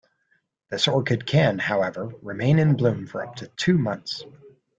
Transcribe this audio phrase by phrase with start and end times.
[0.71, 4.23] This orchid can, however, remain in bloom for up to two months.